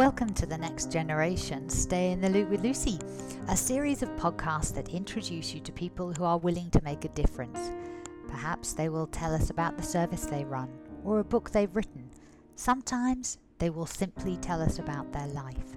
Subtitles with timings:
[0.00, 2.98] Welcome to the next generation Stay in the Loop with Lucy,
[3.48, 7.08] a series of podcasts that introduce you to people who are willing to make a
[7.08, 7.70] difference.
[8.26, 10.70] Perhaps they will tell us about the service they run
[11.04, 12.08] or a book they've written.
[12.54, 15.76] Sometimes they will simply tell us about their life.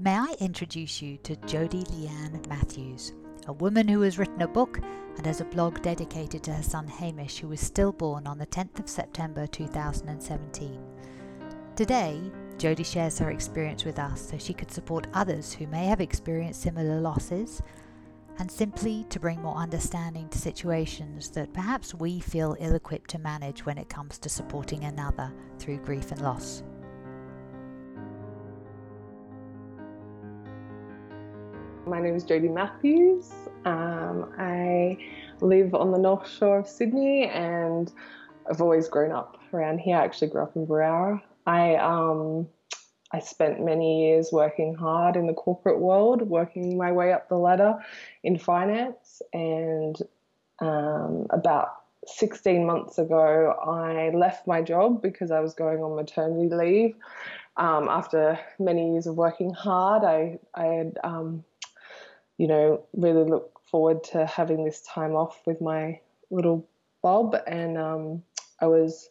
[0.00, 3.12] May I introduce you to Jodie Leanne Matthews,
[3.46, 4.80] a woman who has written a book
[5.16, 8.78] and has a blog dedicated to her son Hamish, who was stillborn on the 10th
[8.78, 10.80] of September 2017.
[11.76, 12.20] Today,
[12.58, 16.62] Jodie shares her experience with us so she could support others who may have experienced
[16.62, 17.62] similar losses
[18.38, 23.18] and simply to bring more understanding to situations that perhaps we feel ill equipped to
[23.18, 26.62] manage when it comes to supporting another through grief and loss.
[31.86, 33.32] My name is Jodie Matthews.
[33.64, 34.96] Um, I
[35.40, 37.92] live on the North Shore of Sydney and
[38.48, 39.96] I've always grown up around here.
[39.96, 41.20] I actually grew up in Berowra.
[41.44, 42.46] I um,
[43.10, 47.36] I spent many years working hard in the corporate world, working my way up the
[47.36, 47.74] ladder
[48.22, 49.20] in finance.
[49.32, 49.96] And
[50.60, 51.70] um, about
[52.06, 56.94] 16 months ago, I left my job because I was going on maternity leave.
[57.56, 61.44] Um, after many years of working hard, I, I had um,
[62.38, 66.66] you know, really look forward to having this time off with my little
[67.02, 67.36] bub.
[67.46, 68.22] And um,
[68.60, 69.10] I was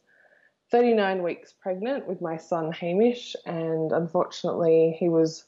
[0.72, 5.45] 39 weeks pregnant with my son Hamish, and unfortunately, he was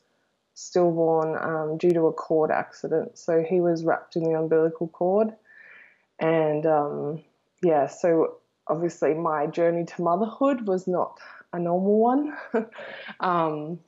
[0.55, 3.17] stillborn um, due to a cord accident.
[3.17, 5.33] So he was wrapped in the umbilical cord.
[6.19, 7.23] And um,
[7.63, 11.19] yeah, so obviously, my journey to motherhood was not
[11.51, 12.37] a normal one.
[13.19, 13.79] Um,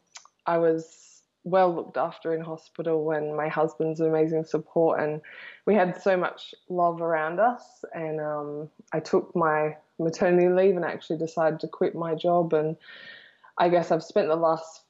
[0.45, 1.14] I was
[1.45, 5.21] well looked after in hospital and my husband's amazing support and
[5.65, 7.85] we had so much love around us.
[7.93, 12.53] And um, I took my maternity leave and actually decided to quit my job.
[12.53, 12.75] And
[13.59, 14.81] I guess I've spent the last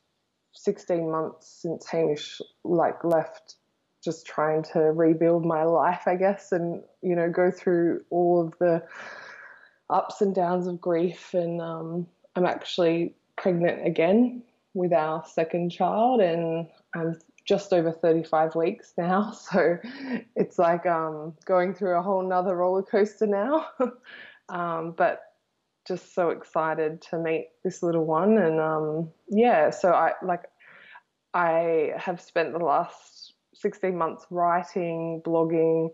[0.54, 3.56] 16 months since Hamish like left
[4.02, 8.54] just trying to rebuild my life I guess and you know go through all of
[8.60, 8.84] the
[9.90, 11.34] ups and downs of grief.
[11.34, 14.42] And um, I'm actually pregnant again
[14.76, 19.34] with our second child, and I'm just over 35 weeks now.
[19.52, 19.78] So
[20.36, 23.68] it's like um, going through a whole nother roller coaster now.
[24.50, 25.22] um, but
[25.88, 30.44] just so excited to meet this little one, and um, yeah, so I like
[31.34, 35.90] I have spent the last 16 months writing, blogging.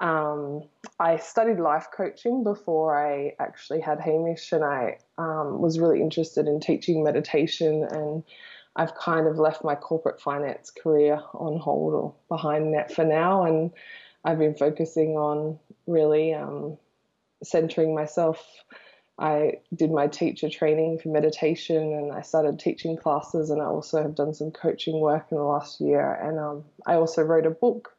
[0.00, 0.62] Um,
[1.00, 6.46] I studied life coaching before I actually had Hamish, and I um, was really interested
[6.46, 7.86] in teaching meditation.
[7.90, 8.22] And
[8.76, 13.44] I've kind of left my corporate finance career on hold or behind that for now,
[13.44, 13.72] and
[14.24, 16.78] I've been focusing on really um,
[17.42, 18.44] centering myself.
[19.18, 24.00] I did my teacher training for meditation and I started teaching classes, and I also
[24.00, 26.12] have done some coaching work in the last year.
[26.14, 27.97] And um, I also wrote a book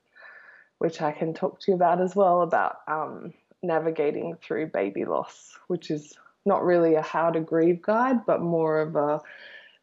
[0.80, 5.58] which I can talk to you about as well about um, navigating through baby loss,
[5.68, 9.22] which is not really a how to grieve guide, but more of a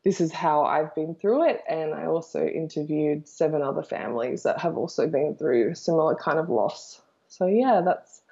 [0.07, 1.63] this is how I've been through it.
[1.69, 6.49] And I also interviewed seven other families that have also been through similar kind of
[6.49, 7.03] loss.
[7.27, 8.23] So, yeah, that's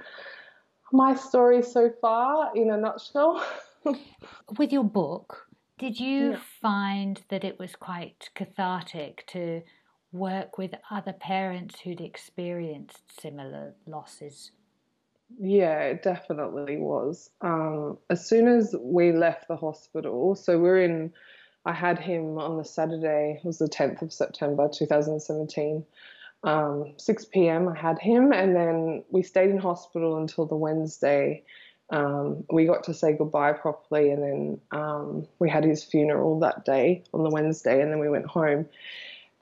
[0.93, 3.45] my story so far in a nutshell.
[4.57, 6.39] With your book, did you yeah.
[6.63, 9.63] find that it was quite cathartic to
[10.15, 14.53] work with other parents who'd experienced similar losses?
[15.41, 17.31] Yeah, it definitely was.
[17.41, 21.13] Um, as soon as we left the hospital, so we're in,
[21.67, 25.85] I had him on the Saturday, it was the 10th of September 2017.
[26.45, 27.69] Um, 6 p.m.
[27.69, 31.43] I had him, and then we stayed in hospital until the Wednesday.
[31.89, 36.67] Um, we got to say goodbye properly, and then um, we had his funeral that
[36.67, 38.67] day on the Wednesday, and then we went home.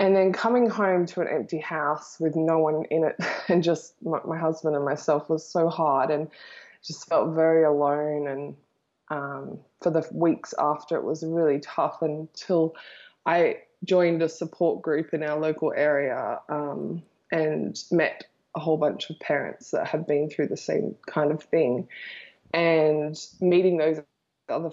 [0.03, 3.15] And then coming home to an empty house with no one in it
[3.49, 6.29] and just my, my husband and myself was so hard and
[6.83, 8.27] just felt very alone.
[8.27, 8.57] And
[9.11, 12.75] um, for the weeks after, it was really tough until
[13.27, 18.25] I joined a support group in our local area um, and met
[18.57, 21.87] a whole bunch of parents that had been through the same kind of thing.
[22.53, 24.01] And meeting those
[24.49, 24.73] other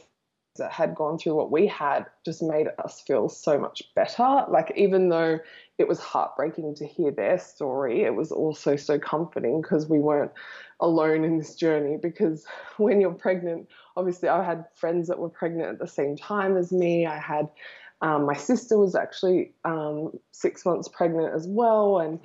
[0.59, 4.45] that had gone through what we had just made us feel so much better.
[4.47, 5.39] Like, even though
[5.77, 10.31] it was heartbreaking to hear their story, it was also so comforting because we weren't
[10.79, 11.97] alone in this journey.
[11.97, 12.45] Because
[12.77, 13.67] when you're pregnant,
[13.97, 17.05] obviously, I had friends that were pregnant at the same time as me.
[17.05, 17.49] I had
[18.01, 21.99] um, my sister was actually um, six months pregnant as well.
[21.99, 22.19] And,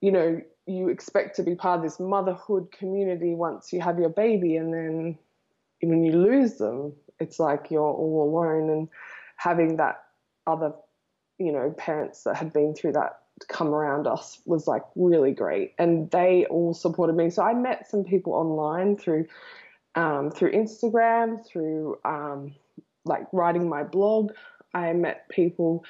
[0.00, 4.10] you know, you expect to be part of this motherhood community once you have your
[4.10, 5.18] baby, and then
[5.80, 8.88] when you lose them, it's like you're all alone and
[9.36, 10.02] having that
[10.46, 10.72] other
[11.38, 15.74] you know parents that had been through that come around us was like really great.
[15.78, 17.30] And they all supported me.
[17.30, 19.26] So i met some people online through
[19.94, 22.54] um, through instagram through um,
[23.04, 24.32] like writing my blog.
[24.74, 25.84] I met people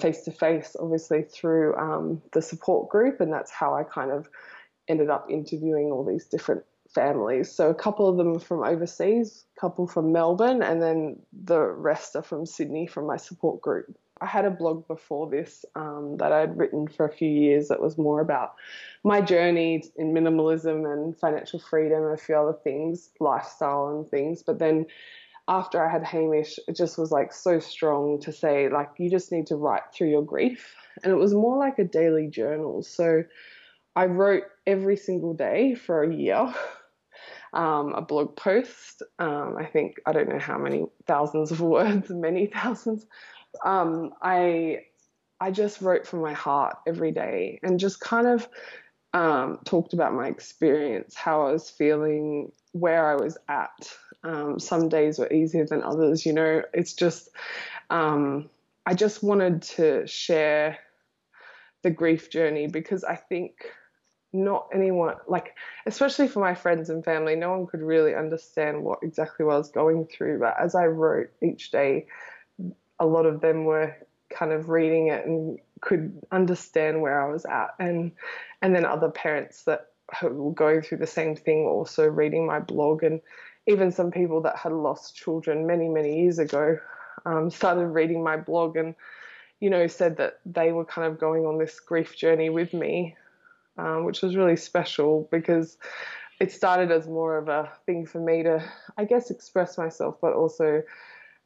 [0.00, 4.28] face to face obviously through um, the support group and that's how i kind of
[4.88, 6.64] ended up interviewing all these different
[6.94, 11.60] families so a couple of them from overseas a couple from melbourne and then the
[11.60, 16.16] rest are from sydney from my support group I had a blog before this um,
[16.18, 18.54] that I'd written for a few years that was more about
[19.02, 24.42] my journey in minimalism and financial freedom and a few other things, lifestyle and things.
[24.42, 24.86] But then
[25.48, 29.32] after I had Hamish, it just was like so strong to say, like, you just
[29.32, 30.74] need to write through your grief.
[31.02, 32.82] And it was more like a daily journal.
[32.82, 33.24] So
[33.96, 36.54] I wrote every single day for a year.
[37.52, 39.02] Um, a blog post.
[39.18, 43.06] Um, I think I don't know how many thousands of words, many thousands,
[43.64, 44.82] um, I
[45.40, 48.48] I just wrote from my heart every day and just kind of
[49.12, 53.90] um, talked about my experience, how I was feeling, where I was at.
[54.22, 56.62] Um, some days were easier than others, you know.
[56.74, 57.30] It's just
[57.88, 58.50] um,
[58.84, 60.78] I just wanted to share
[61.82, 63.64] the grief journey because I think
[64.32, 65.56] not anyone like
[65.86, 69.58] especially for my friends and family no one could really understand what exactly what I
[69.58, 72.06] was going through but as I wrote each day
[73.00, 73.96] a lot of them were
[74.30, 78.12] kind of reading it and could understand where I was at, and
[78.62, 79.88] and then other parents that
[80.22, 83.20] were going through the same thing also reading my blog, and
[83.66, 86.78] even some people that had lost children many many years ago
[87.24, 88.94] um, started reading my blog and
[89.60, 93.16] you know said that they were kind of going on this grief journey with me,
[93.80, 95.78] um, which was really special because
[96.40, 98.62] it started as more of a thing for me to
[98.96, 100.82] I guess express myself, but also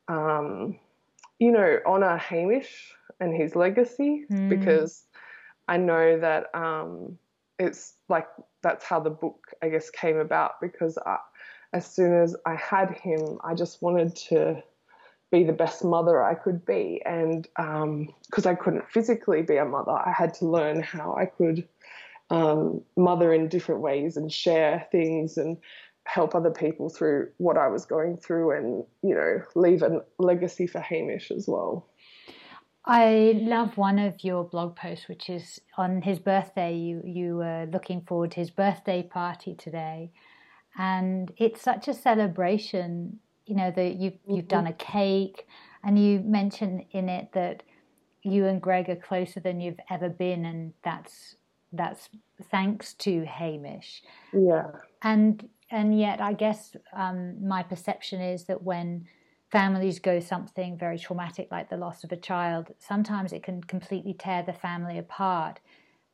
[0.08, 0.78] um,
[1.38, 4.48] you know, honor Hamish and his legacy mm.
[4.48, 5.04] because
[5.68, 7.18] I know that um,
[7.58, 8.28] it's like
[8.62, 11.18] that's how the book, I guess, came about because I,
[11.72, 14.62] as soon as I had him, I just wanted to
[15.30, 17.02] be the best mother I could be.
[17.04, 21.26] And because um, I couldn't physically be a mother, I had to learn how I
[21.26, 21.66] could
[22.30, 25.56] um, mother in different ways and share things and
[26.06, 30.66] help other people through what I was going through and, you know, leave a legacy
[30.66, 31.88] for Hamish as well.
[32.86, 36.76] I love one of your blog posts, which is on his birthday.
[36.76, 40.12] You you were looking forward to his birthday party today,
[40.76, 43.20] and it's such a celebration.
[43.46, 44.48] You know that you've you've mm-hmm.
[44.48, 45.46] done a cake,
[45.82, 47.62] and you mention in it that
[48.22, 51.36] you and Greg are closer than you've ever been, and that's
[51.76, 52.08] that's
[52.50, 54.02] thanks to Hamish.
[54.32, 54.70] Yeah.
[55.02, 59.06] And and yet I guess um, my perception is that when
[59.50, 64.14] families go something very traumatic like the loss of a child, sometimes it can completely
[64.14, 65.60] tear the family apart.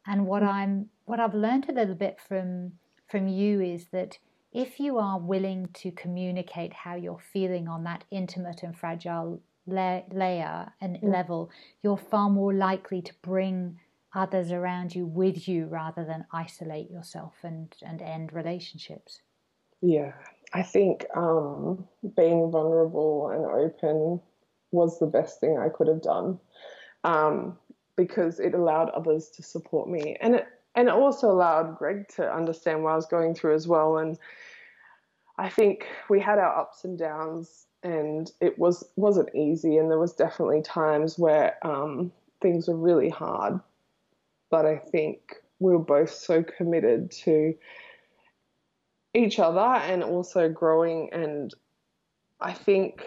[0.07, 0.49] And what mm.
[0.49, 2.73] I'm what I've learned a little bit from
[3.09, 4.19] from you is that
[4.53, 10.03] if you are willing to communicate how you're feeling on that intimate and fragile la-
[10.13, 11.11] layer and mm.
[11.11, 11.51] level,
[11.83, 13.79] you're far more likely to bring
[14.15, 19.21] others around you with you rather than isolate yourself and, and end relationships.
[19.81, 20.13] Yeah,
[20.53, 21.87] I think um,
[22.17, 24.21] being vulnerable and open
[24.73, 26.39] was the best thing I could have done
[27.05, 27.57] um,
[27.97, 32.33] because it allowed others to support me, and it and it also allowed Greg to
[32.33, 33.99] understand what I was going through as well.
[33.99, 34.17] And
[35.39, 39.99] I think we had our ups and downs, and it was wasn't easy, and there
[39.99, 43.61] was definitely times where um, things were really hard.
[44.51, 47.55] But I think we were both so committed to
[49.15, 51.53] each other and also growing and
[52.41, 53.05] I think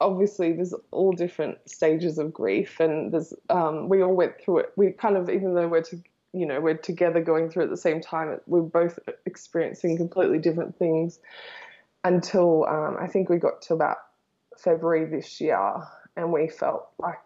[0.00, 4.72] obviously there's all different stages of grief and there's um, we all went through it
[4.76, 6.00] we kind of even though we're to,
[6.32, 10.78] you know we're together going through at the same time we're both experiencing completely different
[10.78, 11.18] things
[12.04, 13.98] until um, I think we got to about
[14.56, 15.82] February this year
[16.16, 17.18] and we felt like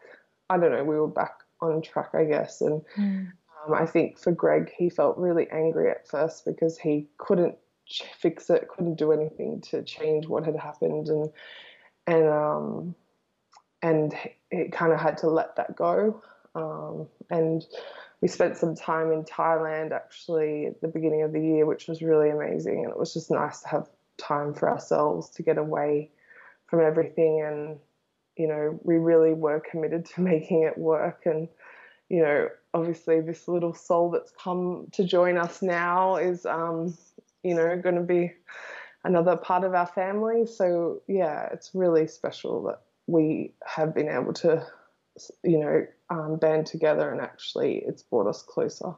[0.49, 3.33] I don't know we were back on track I guess and mm.
[3.66, 7.57] Um, I think for Greg he felt really angry at first because he couldn't
[8.19, 11.31] fix it, couldn't do anything to change what had happened, and
[12.07, 12.95] and um,
[13.83, 14.14] and
[14.50, 16.23] it kind of had to let that go.
[16.54, 17.64] Um, and
[18.21, 22.02] we spent some time in Thailand actually at the beginning of the year, which was
[22.02, 23.88] really amazing, and it was just nice to have
[24.19, 26.11] time for ourselves to get away
[26.66, 27.78] from everything and
[28.37, 31.49] you know we really were committed to making it work and
[32.09, 36.95] you know obviously this little soul that's come to join us now is um,
[37.43, 38.33] you know, going to be
[39.05, 40.47] another part of our family.
[40.47, 44.64] So yeah, it's really special that we have been able to,
[45.43, 48.95] you know, um, band together and actually it's brought us closer.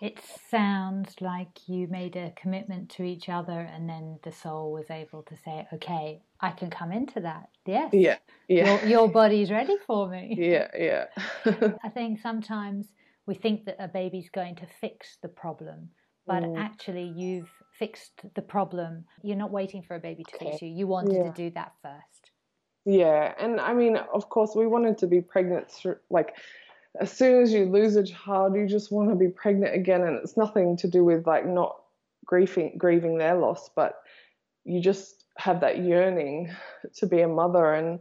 [0.00, 0.18] It
[0.50, 5.22] sounds like you made a commitment to each other, and then the soul was able
[5.22, 7.48] to say, "Okay, I can come into that.
[7.64, 8.80] Yes, yeah, yeah.
[8.80, 11.04] Your, your body's ready for me." Yeah, yeah.
[11.84, 12.86] I think sometimes
[13.26, 15.88] we think that a baby's going to fix the problem,
[16.26, 16.58] but mm.
[16.58, 19.04] actually, you've fixed the problem.
[19.22, 20.50] You're not waiting for a baby to okay.
[20.50, 20.68] fix you.
[20.68, 21.30] You wanted yeah.
[21.30, 22.30] to do that first.
[22.84, 26.36] Yeah, and I mean, of course, we wanted to be pregnant through like
[27.00, 30.16] as soon as you lose a child, you just want to be pregnant again, and
[30.18, 31.76] it's nothing to do with like not
[32.26, 33.94] grieving grieving their loss, but
[34.64, 36.50] you just have that yearning
[36.96, 38.00] to be a mother, and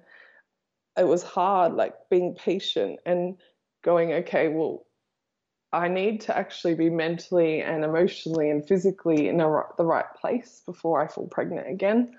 [0.98, 3.38] it was hard, like being patient and
[3.84, 4.86] going, okay, well,
[5.72, 10.62] I need to actually be mentally and emotionally and physically in a, the right place
[10.66, 12.16] before I fall pregnant again.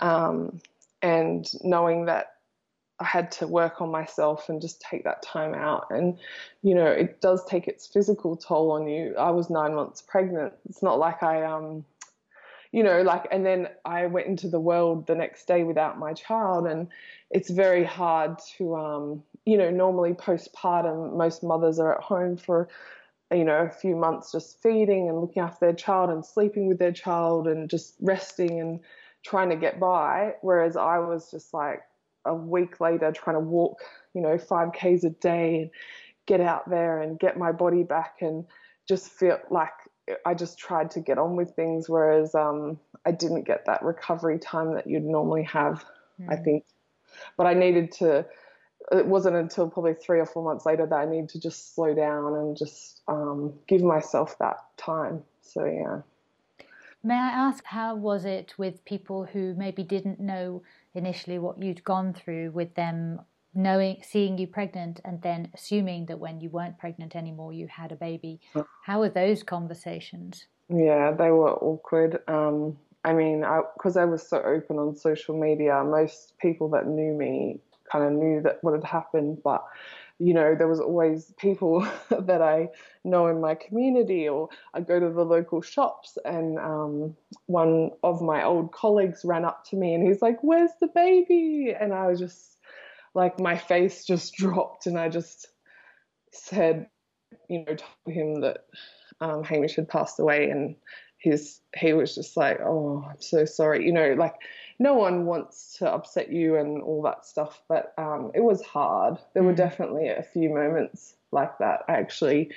[0.00, 0.06] Mm.
[0.06, 0.60] Um,
[1.02, 2.34] and knowing that
[3.00, 5.88] I had to work on myself and just take that time out.
[5.90, 6.16] And,
[6.62, 9.16] you know, it does take its physical toll on you.
[9.16, 10.52] I was nine months pregnant.
[10.68, 11.84] It's not like I, um,
[12.74, 16.12] you know, like, and then I went into the world the next day without my
[16.12, 16.66] child.
[16.66, 16.88] And
[17.30, 22.68] it's very hard to, um, you know, normally postpartum, most mothers are at home for,
[23.30, 26.80] you know, a few months just feeding and looking after their child and sleeping with
[26.80, 28.80] their child and just resting and
[29.24, 30.32] trying to get by.
[30.42, 31.80] Whereas I was just like,
[32.24, 33.82] a week later trying to walk,
[34.14, 35.70] you know, 5Ks a day and
[36.26, 38.46] get out there and get my body back and
[38.88, 39.74] just feel like
[40.26, 44.38] I just tried to get on with things, whereas um, I didn't get that recovery
[44.38, 45.84] time that you'd normally have,
[46.20, 46.30] mm.
[46.30, 46.64] I think.
[47.36, 48.26] But I needed to,
[48.92, 51.94] it wasn't until probably three or four months later that I needed to just slow
[51.94, 55.22] down and just um, give myself that time.
[55.42, 56.02] So, yeah.
[57.02, 60.62] May I ask, how was it with people who maybe didn't know
[60.94, 63.20] initially what you'd gone through with them
[63.54, 67.92] knowing seeing you pregnant and then assuming that when you weren't pregnant anymore you had
[67.92, 68.40] a baby.
[68.84, 70.46] How were those conversations?
[70.68, 72.20] Yeah they were awkward.
[72.28, 73.44] Um, i mean
[73.76, 77.60] because I, I, was so open on social media most people that knew me
[77.92, 79.62] kind of knew that what had happened but
[80.18, 82.68] you know, there was always people that I
[83.04, 88.22] know in my community, or I go to the local shops, and um, one of
[88.22, 92.06] my old colleagues ran up to me and he's like, "Where's the baby?" And I
[92.06, 92.53] was just
[93.14, 95.48] like, my face just dropped, and I just
[96.32, 96.88] said,
[97.48, 98.66] you know, told him that
[99.20, 100.76] um, Hamish had passed away, and
[101.18, 104.34] his he was just like, "Oh, I'm so sorry," you know, like
[104.78, 109.18] no one wants to upset you and all that stuff, but um, it was hard.
[109.32, 109.56] There were mm.
[109.56, 111.82] definitely a few moments like that.
[111.88, 112.50] I actually,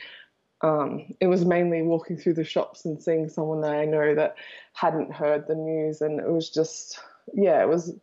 [0.62, 4.36] um, it was mainly walking through the shops and seeing someone that I know that
[4.74, 7.00] hadn't heard the news, and it was just,
[7.34, 7.94] yeah, it was,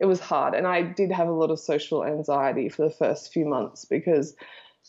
[0.00, 0.54] it was hard.
[0.54, 4.34] And I did have a lot of social anxiety for the first few months because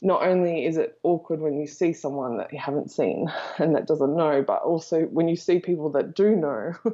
[0.02, 3.88] not only is it awkward when you see someone that you haven't seen and that
[3.88, 6.74] doesn't know, but also when you see people that do know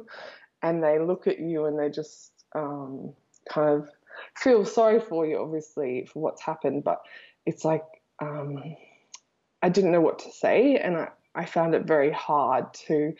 [0.62, 3.14] and they look at you and they just um,
[3.48, 3.88] kind of
[4.36, 6.82] feel sorry for you, obviously, for what's happened.
[6.82, 7.00] But
[7.46, 7.84] it's like
[8.20, 8.76] um,
[9.62, 13.12] I didn't know what to say, and I, I found it very hard to.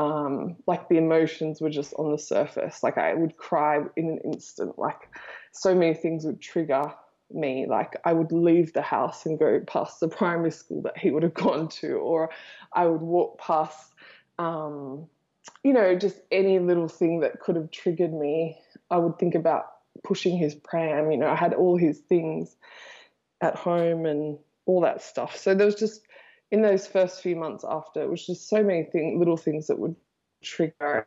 [0.00, 2.82] Um, like the emotions were just on the surface.
[2.82, 4.78] Like I would cry in an instant.
[4.78, 5.08] Like
[5.52, 6.94] so many things would trigger
[7.30, 7.66] me.
[7.68, 11.22] Like I would leave the house and go past the primary school that he would
[11.22, 12.30] have gone to, or
[12.72, 13.92] I would walk past
[14.38, 15.06] um,
[15.62, 18.58] you know, just any little thing that could have triggered me,
[18.90, 19.66] I would think about
[20.02, 21.10] pushing his pram.
[21.10, 22.56] You know, I had all his things
[23.40, 25.36] at home and all that stuff.
[25.36, 26.00] So there was just
[26.50, 29.78] in those first few months after, it was just so many thing, little things that
[29.78, 29.94] would
[30.42, 31.06] trigger.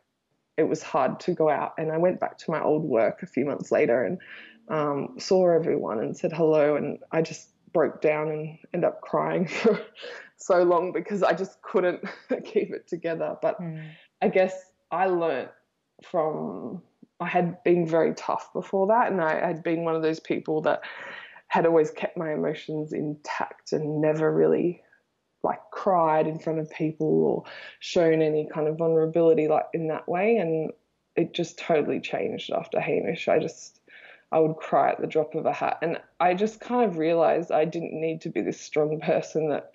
[0.56, 3.26] It was hard to go out, and I went back to my old work a
[3.26, 4.18] few months later and
[4.68, 9.46] um, saw everyone and said hello, and I just broke down and ended up crying
[9.48, 9.80] for
[10.36, 12.04] so long because I just couldn't
[12.44, 13.36] keep it together.
[13.42, 13.84] But mm.
[14.22, 14.54] I guess
[14.90, 15.50] I learnt
[16.02, 16.82] from
[17.20, 20.62] I had been very tough before that, and I had been one of those people
[20.62, 20.80] that
[21.48, 24.82] had always kept my emotions intact and never really
[25.44, 27.44] like cried in front of people or
[27.78, 30.72] shown any kind of vulnerability like in that way and
[31.16, 33.28] it just totally changed after Hamish.
[33.28, 33.80] I just
[34.32, 37.52] I would cry at the drop of a hat and I just kind of realized
[37.52, 39.70] I didn't need to be this strong person that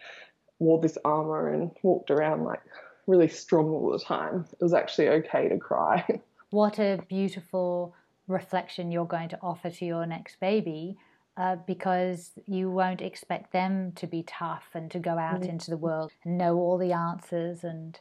[0.58, 2.62] wore this armor and walked around like
[3.08, 4.46] really strong all the time.
[4.52, 6.06] It was actually okay to cry.
[6.52, 7.94] What a beautiful
[8.28, 10.98] reflection you're going to offer to your next baby.
[11.40, 15.48] Uh, because you won't expect them to be tough and to go out mm.
[15.48, 17.98] into the world and know all the answers and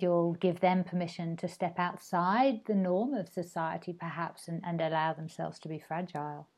[0.00, 5.12] you'll give them permission to step outside the norm of society, perhaps, and, and allow
[5.12, 6.48] themselves to be fragile.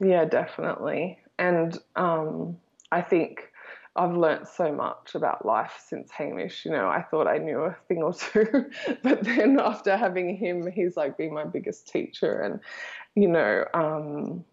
[0.00, 1.18] Yeah, definitely.
[1.38, 2.58] And um,
[2.92, 3.50] I think
[3.96, 6.64] I've learnt so much about life since Hamish.
[6.64, 8.70] You know, I thought I knew a thing or two,
[9.02, 12.42] but then after having him, he's like been my biggest teacher.
[12.42, 12.60] And,
[13.14, 14.44] you know, um,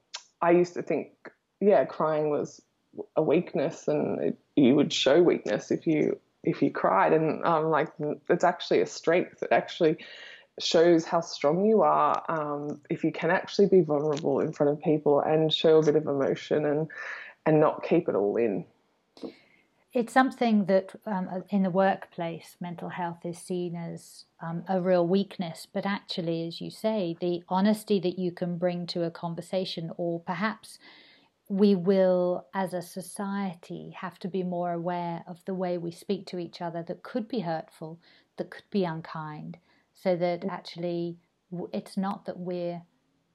[0.41, 1.11] I used to think,
[1.59, 2.61] yeah, crying was
[3.15, 7.13] a weakness and it, you would show weakness if you if you cried.
[7.13, 7.89] And um, like
[8.29, 9.97] it's actually a strength it actually
[10.59, 14.83] shows how strong you are um, if you can actually be vulnerable in front of
[14.83, 16.87] people and show a bit of emotion and
[17.45, 18.65] and not keep it all in
[19.93, 24.79] it's something that um, uh, in the workplace mental health is seen as um, a
[24.79, 25.67] real weakness.
[25.71, 30.19] But actually as you say the honesty that you can bring to a conversation or
[30.21, 30.79] perhaps
[31.49, 36.25] we will, as a society, have to be more aware of the way we speak
[36.27, 37.99] to each other that could be hurtful,
[38.37, 39.57] that could be unkind,
[39.93, 41.17] so that actually
[41.73, 42.81] it's not that we're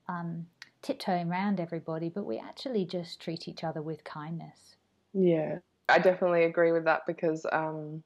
[0.08, 0.46] um,
[0.80, 4.76] tiptoeing around everybody, but we actually just treat each other with kindness.
[5.12, 8.02] Yeah, I definitely agree with that because, um,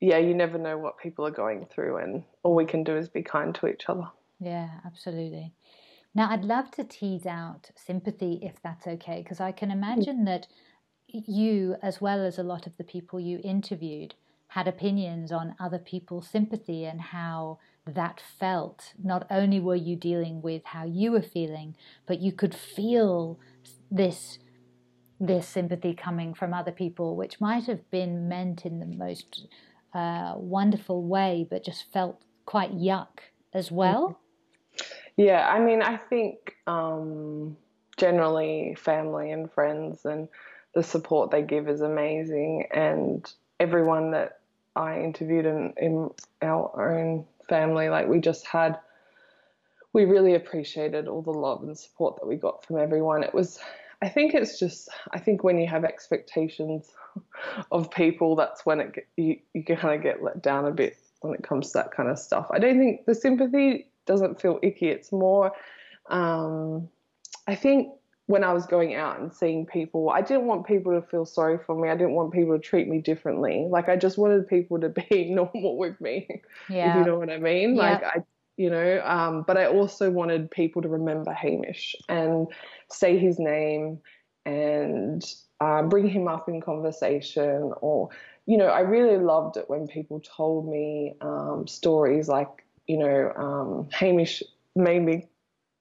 [0.00, 3.08] yeah, you never know what people are going through, and all we can do is
[3.08, 4.08] be kind to each other.
[4.40, 5.52] Yeah, absolutely.
[6.14, 10.46] Now, I'd love to tease out sympathy if that's okay, because I can imagine that
[11.08, 14.14] you, as well as a lot of the people you interviewed,
[14.48, 18.92] had opinions on other people's sympathy and how that felt.
[19.02, 23.38] Not only were you dealing with how you were feeling, but you could feel
[23.90, 24.38] this
[25.20, 29.46] this sympathy coming from other people, which might have been meant in the most
[29.94, 33.18] uh, wonderful way, but just felt quite yuck
[33.52, 34.20] as well.
[35.16, 37.56] Yeah, I mean, I think um,
[37.96, 40.28] generally family and friends and
[40.74, 42.68] the support they give is amazing.
[42.72, 44.38] And everyone that
[44.76, 48.78] I interviewed in, in our own family, like we just had,
[49.92, 53.24] we really appreciated all the love and support that we got from everyone.
[53.24, 53.58] It was,
[54.00, 56.90] I think it's just, I think when you have expectations
[57.72, 61.34] of people, that's when it you, you kind of get let down a bit when
[61.34, 62.46] it comes to that kind of stuff.
[62.50, 64.88] I don't think the sympathy doesn't feel icky.
[64.88, 65.52] It's more,
[66.08, 66.88] um,
[67.46, 67.92] I think
[68.26, 71.58] when I was going out and seeing people, I didn't want people to feel sorry
[71.64, 71.88] for me.
[71.88, 73.66] I didn't want people to treat me differently.
[73.68, 76.42] Like I just wanted people to be normal with me.
[76.68, 76.90] Yeah.
[76.90, 77.74] If you know what I mean.
[77.74, 78.22] Like I
[78.58, 82.46] you know, um, but I also wanted people to remember Hamish and
[82.90, 84.00] say his name
[84.44, 85.24] and
[85.60, 88.10] um, bring him up in conversation or
[88.46, 93.32] you know, I really loved it when people told me um, stories like you know,
[93.36, 94.42] um, Hamish
[94.74, 95.28] made me,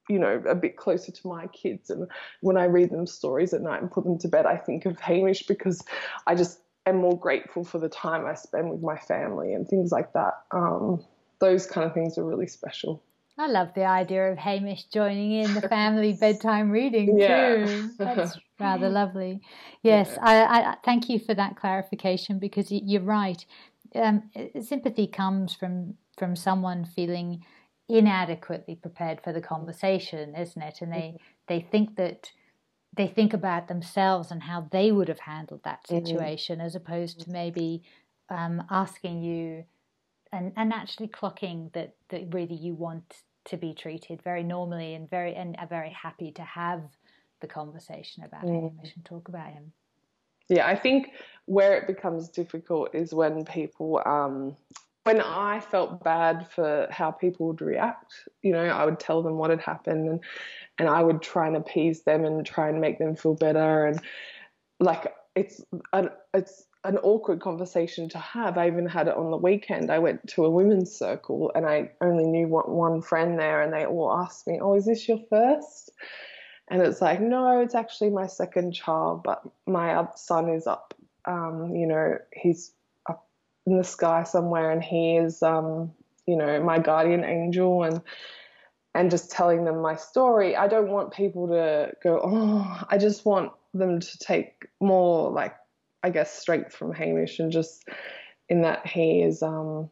[0.10, 1.90] you know, a bit closer to my kids.
[1.90, 2.08] And
[2.42, 5.00] when I read them stories at night and put them to bed, I think of
[5.00, 5.84] Hamish because
[6.28, 9.92] I just am more grateful for the time I spend with my family and things
[9.92, 10.34] like that.
[10.52, 11.04] Um,
[11.40, 13.04] those kind of things are really special.
[13.40, 17.66] I love the idea of Hamish joining in the family bedtime reading yeah.
[17.66, 17.92] too.
[17.98, 19.42] That's rather lovely.
[19.84, 20.24] Yes, yeah.
[20.24, 23.46] I, I, thank you for that clarification because you're right.
[23.94, 24.24] Um,
[24.62, 27.46] sympathy comes from from someone feeling
[27.88, 30.80] inadequately prepared for the conversation, isn't it?
[30.82, 31.18] And they mm-hmm.
[31.48, 32.32] they think that
[32.96, 36.04] they think about themselves and how they would have handled that mm-hmm.
[36.04, 36.66] situation, mm-hmm.
[36.66, 37.84] as opposed to maybe
[38.30, 39.64] um, asking you
[40.32, 45.10] and and actually clocking that that really you want to be treated very normally and
[45.10, 46.82] very and are very happy to have
[47.42, 48.70] the conversation about mm.
[48.70, 49.72] him and talk about him.
[50.50, 51.12] Yeah, I think
[51.46, 54.56] where it becomes difficult is when people um,
[55.04, 59.38] when I felt bad for how people would react, you know, I would tell them
[59.38, 60.20] what had happened and
[60.80, 64.02] and I would try and appease them and try and make them feel better and
[64.80, 65.62] like it's
[66.34, 68.58] it's an awkward conversation to have.
[68.58, 69.92] I even had it on the weekend.
[69.92, 73.86] I went to a women's circle and I only knew one friend there and they
[73.86, 75.92] all asked me, "Oh, is this your first?
[76.70, 80.94] And it's like, "No, it's actually my second child, but my son is up
[81.26, 82.72] um, you know, he's
[83.10, 83.28] up
[83.66, 85.92] in the sky somewhere and he is um,
[86.26, 88.02] you know my guardian angel and
[88.94, 93.26] and just telling them my story i don't want people to go oh i just
[93.26, 95.56] want them to take more like
[96.04, 97.88] i guess strength from hamish and just
[98.50, 99.90] in that he is um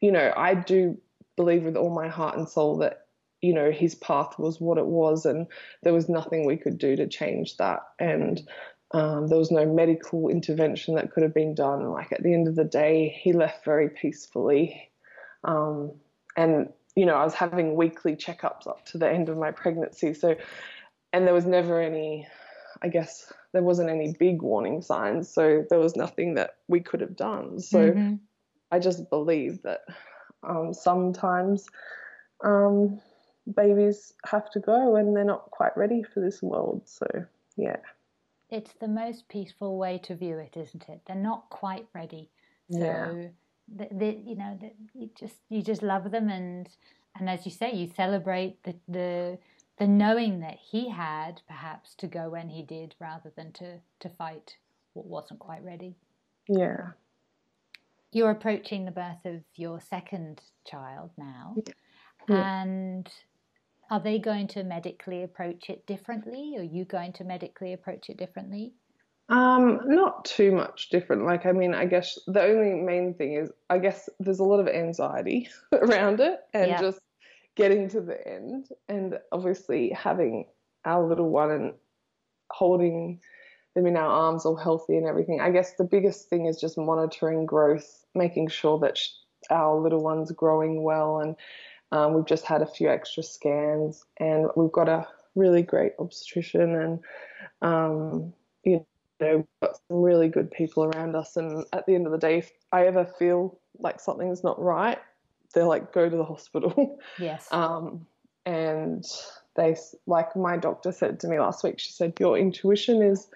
[0.00, 0.96] you know i do
[1.36, 3.06] believe with all my heart and soul that
[3.42, 5.46] you know his path was what it was and
[5.82, 8.48] there was nothing we could do to change that and
[8.92, 11.90] um, there was no medical intervention that could have been done.
[11.90, 14.90] Like at the end of the day, he left very peacefully.
[15.44, 15.92] Um,
[16.36, 20.14] and, you know, I was having weekly checkups up to the end of my pregnancy.
[20.14, 20.36] So,
[21.12, 22.26] and there was never any,
[22.82, 25.32] I guess, there wasn't any big warning signs.
[25.32, 27.58] So there was nothing that we could have done.
[27.58, 28.14] So mm-hmm.
[28.70, 29.80] I just believe that
[30.42, 31.64] um, sometimes
[32.44, 33.00] um,
[33.54, 36.82] babies have to go and they're not quite ready for this world.
[36.84, 37.06] So,
[37.56, 37.78] yeah.
[38.50, 41.00] It's the most peaceful way to view it, isn't it?
[41.06, 42.28] They're not quite ready.
[42.70, 43.28] So, Yeah.
[43.74, 46.68] the, the, you know, the, you just you just love them, and
[47.18, 49.38] and as you say, you celebrate the the
[49.78, 54.08] the knowing that he had perhaps to go when he did, rather than to to
[54.08, 54.56] fight
[54.94, 55.96] what wasn't quite ready.
[56.48, 56.92] Yeah.
[58.12, 61.56] You're approaching the birth of your second child now,
[62.28, 62.54] Yeah.
[62.96, 63.12] and
[63.90, 66.56] are they going to medically approach it differently?
[66.56, 68.74] Are you going to medically approach it differently?
[69.28, 71.24] Um, not too much different.
[71.24, 74.60] Like, I mean, I guess the only main thing is, I guess there's a lot
[74.60, 76.80] of anxiety around it and Yeah.
[76.80, 77.00] just
[77.56, 78.68] getting to the end.
[78.88, 80.46] And obviously, having
[80.84, 81.74] our little one and
[82.50, 83.20] holding
[83.74, 85.40] them in our arms all healthy and everything.
[85.40, 89.10] I guess the biggest thing is just monitoring growth, making sure that sh-
[89.50, 91.20] our little one's growing well.
[91.20, 91.36] And
[91.92, 96.74] um, we've just had a few extra scans, and we've got a really great obstetrician
[96.74, 96.98] and
[97.62, 98.32] um,
[98.64, 98.84] you
[99.20, 101.36] know, we've got some really good people around us.
[101.36, 104.98] And at the end of the day, if I ever feel like something's not right,
[105.56, 107.00] they're like, go to the hospital.
[107.18, 107.48] Yes.
[107.50, 108.06] Um,
[108.44, 109.04] and
[109.56, 109.74] they,
[110.06, 113.26] like my doctor said to me last week, she said, your intuition is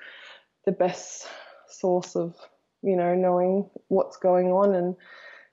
[0.67, 1.27] the best
[1.67, 2.37] source of,
[2.83, 4.97] you know, knowing what's going on and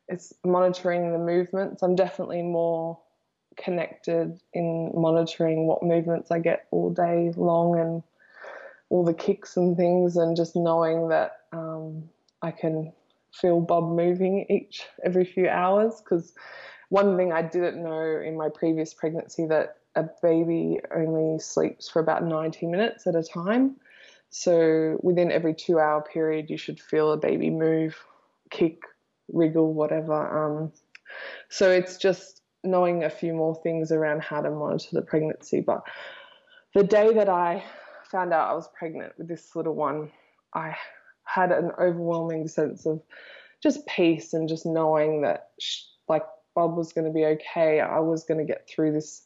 [0.10, 1.82] it's monitoring the movements.
[1.82, 3.00] I'm definitely more
[3.56, 8.04] connected in monitoring what movements I get all day long and
[8.90, 12.10] all the kicks and things, and just knowing that um,
[12.42, 12.94] I can
[13.34, 16.02] feel bub moving each every few hours.
[16.02, 16.34] Because
[16.90, 22.00] one thing I didn't know in my previous pregnancy that a baby only sleeps for
[22.00, 23.76] about 90 minutes at a time.
[24.30, 27.98] So within every two hour period, you should feel a baby move,
[28.52, 28.82] kick,
[29.32, 30.14] wriggle, whatever.
[30.14, 30.72] Um,
[31.50, 35.62] so it's just knowing a few more things around how to monitor the pregnancy.
[35.62, 35.84] But
[36.74, 37.64] the day that I
[38.04, 40.12] found out I was pregnant with this little one,
[40.54, 40.76] I
[41.28, 43.02] had an overwhelming sense of
[43.62, 46.24] just peace and just knowing that sh- like
[46.56, 47.80] bub was going to be okay.
[47.80, 49.24] I was going to get through this.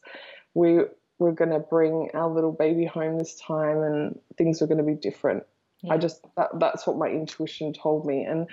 [0.54, 0.80] We
[1.18, 4.84] were going to bring our little baby home this time, and things were going to
[4.84, 5.44] be different.
[5.82, 5.94] Yeah.
[5.94, 8.46] I just that, that's what my intuition told me, and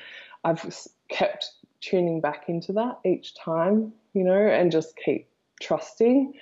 [0.43, 0.65] I've
[1.09, 5.27] kept tuning back into that each time, you know, and just keep
[5.61, 6.33] trusting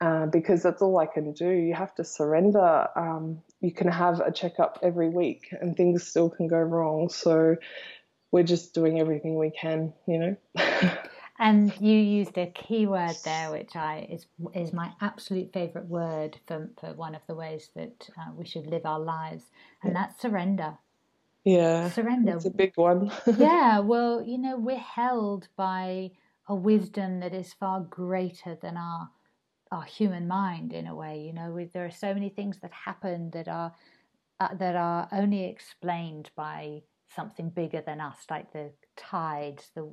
[0.00, 1.48] uh, because that's all I can do.
[1.48, 2.88] You have to surrender.
[2.96, 7.10] Um, you can have a checkup every week, and things still can go wrong.
[7.10, 7.56] So
[8.32, 10.36] we're just doing everything we can, you know.
[11.38, 16.38] And you used a key word there, which I is is my absolute favourite word
[16.46, 19.50] for for one of the ways that uh, we should live our lives,
[19.82, 20.78] and that's surrender.
[21.44, 22.36] yeah, Surrender.
[22.36, 23.12] it's a big one.
[23.34, 26.12] yeah, well, you know, we're held by
[26.48, 29.10] a wisdom that is far greater than our
[29.74, 31.20] our human mind in a way.
[31.26, 33.72] You know, we, there are so many things that happen that are
[34.40, 36.82] uh, that are only explained by
[37.14, 39.88] something bigger than us, like the tides, the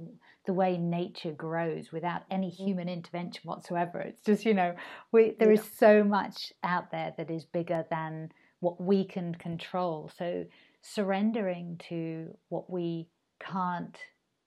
[0.45, 3.99] the way nature grows without any human intervention whatsoever.
[3.99, 4.75] It's just you know,
[5.11, 10.11] we there is so much out there that is bigger than what we can control.
[10.15, 10.45] So
[10.81, 13.07] surrendering to what we
[13.39, 13.97] can't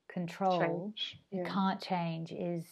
[0.09, 1.19] control, Change.
[1.33, 1.49] Yeah.
[1.49, 2.65] can't change is,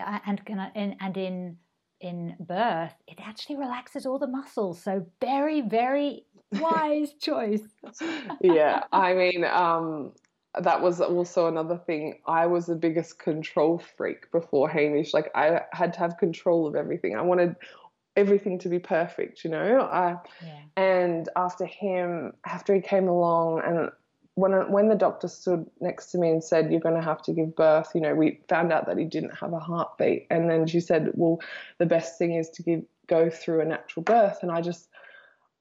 [0.00, 0.40] and
[0.74, 1.56] and and in
[2.02, 4.82] in birth, it actually relaxes all the muscles.
[4.82, 7.62] So very very wise choice.
[8.42, 10.12] yeah, I mean, um,
[10.60, 12.18] that was also another thing.
[12.26, 15.14] I was the biggest control freak before Hamish.
[15.14, 17.16] Like I had to have control of everything.
[17.16, 17.56] I wanted
[18.16, 19.80] everything to be perfect, you know.
[19.80, 20.60] I Yeah.
[20.76, 23.90] and after him, after he came along, and
[24.34, 27.32] when when the doctor stood next to me and said, "You're going to have to
[27.32, 30.66] give birth," you know, we found out that he didn't have a heartbeat, and then
[30.66, 31.40] she said, "Well,
[31.78, 34.88] the best thing is to give go through a natural birth," and I just.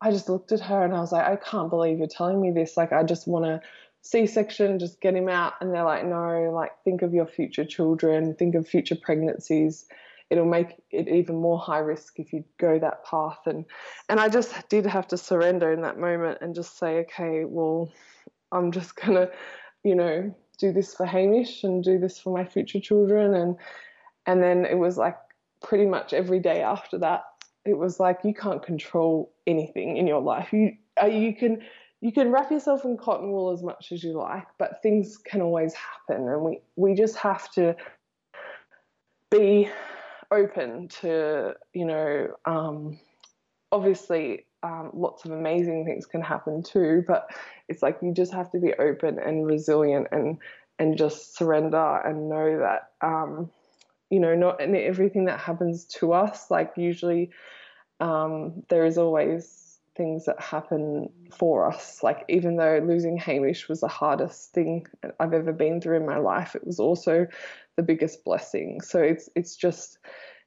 [0.04, 2.50] I just looked at her and I was like, I can't believe you're telling me
[2.50, 2.76] this.
[2.76, 3.62] Like, I just want to
[4.02, 5.54] C-section, just get him out.
[5.62, 9.86] And they're like, no, like, think of your future children, think of future pregnancies.
[10.32, 13.46] It'll make it even more high risk if you go that path.
[13.46, 13.66] And
[14.10, 17.92] and I just did have to surrender in that moment and just say, okay, well,
[18.52, 19.30] I'm just gonna,
[19.84, 23.34] you know, do this for Hamish and do this for my future children.
[23.34, 23.58] And
[24.26, 25.18] and then it was like
[25.62, 27.24] pretty much every day after that
[27.66, 30.52] it was like you can't control anything in your life.
[30.52, 31.62] You uh, you can
[32.02, 35.42] you can wrap yourself in cotton wool as much as you like, but things can
[35.42, 37.76] always happen, and we we just have to
[39.30, 39.70] be
[40.32, 43.00] open to you know um,
[43.72, 47.30] obviously um, lots of amazing things can happen too, but
[47.68, 50.38] it's like you just have to be open and resilient and
[50.80, 53.50] and just surrender and know that um,
[54.10, 57.32] you know not in everything that happens to us like usually
[58.00, 62.02] um, there is always things that happen for us.
[62.02, 64.88] Like even though losing hamish was the hardest thing
[65.20, 67.28] i've ever been through in my life it was also
[67.78, 68.82] the biggest blessing.
[68.82, 69.98] So it's it's just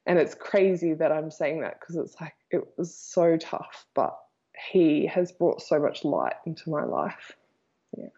[0.06, 4.16] and it's crazy that i'm saying that because it's like it was so tough but
[4.70, 7.32] he has brought so much light into my life
[7.96, 8.08] yeah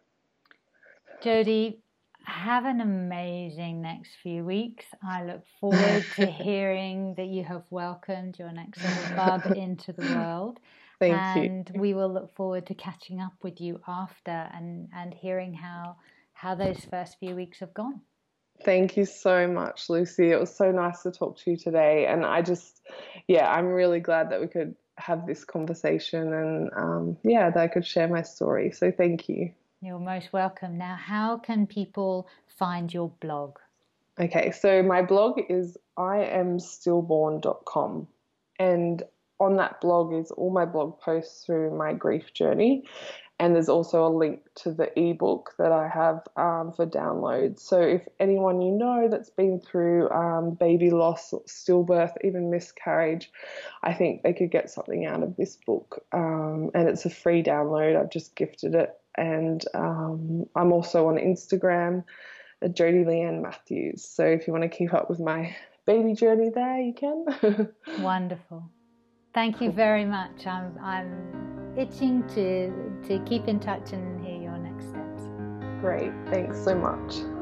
[1.23, 1.79] jodie
[2.27, 4.85] have an amazing next few weeks.
[5.03, 10.03] I look forward to hearing that you have welcomed your next little bub into the
[10.03, 10.59] world.
[10.99, 11.81] Thank and you.
[11.81, 15.97] we will look forward to catching up with you after and, and hearing how
[16.33, 18.01] how those first few weeks have gone.
[18.65, 20.31] Thank you so much, Lucy.
[20.31, 22.07] It was so nice to talk to you today.
[22.07, 22.83] And I just,
[23.29, 27.69] yeah, I'm really glad that we could have this conversation and, um, yeah, that I
[27.69, 28.71] could share my story.
[28.71, 29.53] So thank you.
[29.83, 30.79] You're most welcome.
[30.79, 32.27] Now, how can people
[32.59, 33.59] find your blog?
[34.19, 38.09] Okay, so my blog is iamstillborn.com.
[38.59, 39.03] And
[39.39, 42.85] on that blog is all my blog posts through my grief journey.
[43.39, 47.61] And there's also a link to the ebook that I have um, for download.
[47.61, 53.31] So if anyone you know that's been through um, baby loss, stillbirth, even miscarriage,
[53.83, 56.03] I think they could get something out of this book.
[56.13, 58.01] Um, and it's a free download.
[58.01, 62.05] I've just gifted it and um, I'm also on Instagram
[62.63, 64.05] at Jodie Leanne Matthews.
[64.05, 65.55] So if you want to keep up with my
[65.87, 67.73] baby journey there, you can.
[68.03, 68.69] Wonderful.
[69.35, 70.47] Thank you very much.
[70.47, 72.73] I'm, I'm itching to,
[73.09, 75.23] to keep in touch and hear your next steps.
[75.81, 76.13] Great.
[76.31, 77.36] Thanks so much.